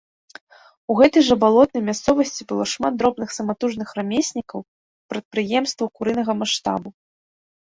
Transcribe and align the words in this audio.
У 0.91 0.95
гэтай 0.99 1.23
жа 1.27 1.35
балотнай 1.43 1.83
мясцовасці 1.89 2.47
было 2.51 2.63
шмат 2.73 2.93
дробных 3.01 3.29
саматужных 3.37 3.89
рамеснікаў, 4.01 4.59
прадпрыемстваў 5.15 5.87
курынага 6.01 6.31
маштабу. 6.41 6.89